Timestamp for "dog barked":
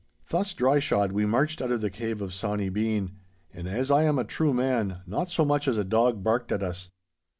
5.83-6.51